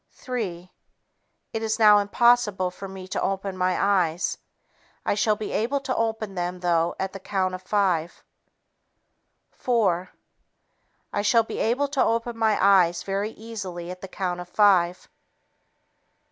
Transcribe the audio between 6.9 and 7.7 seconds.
at the count of